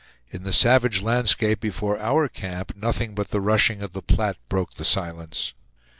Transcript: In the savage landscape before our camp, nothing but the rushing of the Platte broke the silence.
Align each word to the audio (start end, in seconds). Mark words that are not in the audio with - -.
In 0.31 0.41
the 0.41 0.51
savage 0.51 1.03
landscape 1.03 1.59
before 1.59 1.99
our 1.99 2.27
camp, 2.27 2.75
nothing 2.75 3.13
but 3.13 3.29
the 3.29 3.39
rushing 3.39 3.83
of 3.83 3.93
the 3.93 4.01
Platte 4.01 4.37
broke 4.49 4.73
the 4.73 4.83
silence. 4.83 5.53